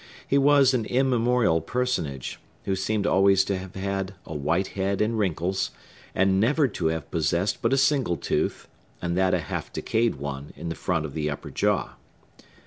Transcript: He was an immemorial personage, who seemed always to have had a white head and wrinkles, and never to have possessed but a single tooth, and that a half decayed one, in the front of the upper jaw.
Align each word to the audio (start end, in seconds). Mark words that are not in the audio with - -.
He 0.27 0.39
was 0.39 0.73
an 0.73 0.85
immemorial 0.85 1.61
personage, 1.61 2.39
who 2.65 2.75
seemed 2.75 3.05
always 3.05 3.43
to 3.45 3.55
have 3.55 3.75
had 3.75 4.15
a 4.25 4.33
white 4.33 4.69
head 4.69 4.99
and 4.99 5.15
wrinkles, 5.15 5.69
and 6.15 6.39
never 6.39 6.67
to 6.69 6.87
have 6.87 7.11
possessed 7.11 7.61
but 7.61 7.71
a 7.71 7.77
single 7.77 8.17
tooth, 8.17 8.67
and 8.99 9.15
that 9.15 9.35
a 9.35 9.39
half 9.41 9.71
decayed 9.71 10.15
one, 10.15 10.53
in 10.55 10.69
the 10.69 10.73
front 10.73 11.05
of 11.05 11.13
the 11.13 11.29
upper 11.29 11.51
jaw. 11.51 11.97